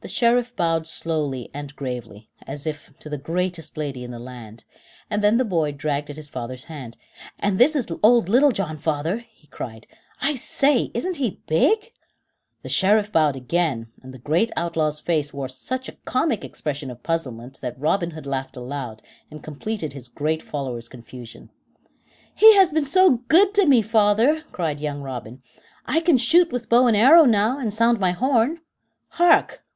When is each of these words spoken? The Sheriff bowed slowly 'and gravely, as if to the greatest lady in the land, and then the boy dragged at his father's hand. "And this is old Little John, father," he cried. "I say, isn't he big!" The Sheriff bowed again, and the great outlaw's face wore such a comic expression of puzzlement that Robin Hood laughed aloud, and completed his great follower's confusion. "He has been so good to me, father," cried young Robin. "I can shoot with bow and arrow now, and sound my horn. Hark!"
The 0.00 0.08
Sheriff 0.08 0.54
bowed 0.54 0.86
slowly 0.86 1.50
'and 1.54 1.74
gravely, 1.76 2.28
as 2.46 2.66
if 2.66 2.92
to 2.98 3.08
the 3.08 3.16
greatest 3.16 3.78
lady 3.78 4.04
in 4.04 4.10
the 4.10 4.18
land, 4.18 4.64
and 5.08 5.24
then 5.24 5.38
the 5.38 5.46
boy 5.46 5.72
dragged 5.72 6.10
at 6.10 6.16
his 6.16 6.28
father's 6.28 6.64
hand. 6.64 6.98
"And 7.38 7.56
this 7.56 7.74
is 7.74 7.86
old 8.02 8.28
Little 8.28 8.50
John, 8.50 8.76
father," 8.76 9.20
he 9.30 9.46
cried. 9.46 9.86
"I 10.20 10.34
say, 10.34 10.90
isn't 10.92 11.16
he 11.16 11.40
big!" 11.48 11.94
The 12.60 12.68
Sheriff 12.68 13.12
bowed 13.12 13.34
again, 13.34 13.90
and 14.02 14.12
the 14.12 14.18
great 14.18 14.52
outlaw's 14.58 15.00
face 15.00 15.32
wore 15.32 15.48
such 15.48 15.88
a 15.88 15.92
comic 16.04 16.44
expression 16.44 16.90
of 16.90 17.02
puzzlement 17.02 17.62
that 17.62 17.80
Robin 17.80 18.10
Hood 18.10 18.26
laughed 18.26 18.58
aloud, 18.58 19.00
and 19.30 19.42
completed 19.42 19.94
his 19.94 20.08
great 20.08 20.42
follower's 20.42 20.90
confusion. 20.90 21.48
"He 22.34 22.54
has 22.56 22.70
been 22.72 22.84
so 22.84 23.22
good 23.28 23.54
to 23.54 23.64
me, 23.64 23.80
father," 23.80 24.42
cried 24.52 24.80
young 24.80 25.00
Robin. 25.00 25.40
"I 25.86 26.00
can 26.00 26.18
shoot 26.18 26.52
with 26.52 26.68
bow 26.68 26.88
and 26.88 26.96
arrow 26.96 27.24
now, 27.24 27.58
and 27.58 27.72
sound 27.72 27.98
my 27.98 28.10
horn. 28.12 28.60
Hark!" 29.08 29.62